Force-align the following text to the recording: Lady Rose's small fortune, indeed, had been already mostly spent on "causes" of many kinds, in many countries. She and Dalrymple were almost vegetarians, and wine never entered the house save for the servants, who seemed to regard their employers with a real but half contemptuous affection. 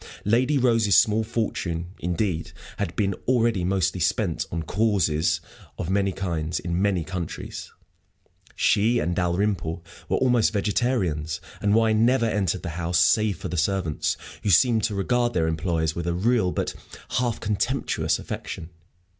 Lady 0.25 0.57
Rose's 0.57 0.95
small 0.95 1.23
fortune, 1.23 1.93
indeed, 1.99 2.53
had 2.77 2.95
been 2.95 3.13
already 3.27 3.63
mostly 3.63 3.99
spent 3.99 4.47
on 4.51 4.63
"causes" 4.63 5.41
of 5.77 5.91
many 5.91 6.11
kinds, 6.11 6.59
in 6.59 6.81
many 6.81 7.03
countries. 7.03 7.71
She 8.55 8.97
and 8.97 9.15
Dalrymple 9.15 9.83
were 10.09 10.17
almost 10.17 10.53
vegetarians, 10.53 11.39
and 11.61 11.75
wine 11.75 12.03
never 12.03 12.25
entered 12.25 12.63
the 12.63 12.69
house 12.81 12.97
save 12.97 13.37
for 13.37 13.47
the 13.47 13.57
servants, 13.57 14.17
who 14.41 14.49
seemed 14.49 14.83
to 14.85 14.95
regard 14.95 15.35
their 15.35 15.45
employers 15.45 15.93
with 15.95 16.07
a 16.07 16.15
real 16.15 16.51
but 16.51 16.73
half 17.19 17.39
contemptuous 17.39 18.17
affection. 18.17 18.71